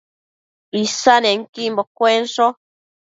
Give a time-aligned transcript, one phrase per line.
[0.81, 2.45] Isannequimbo cuensho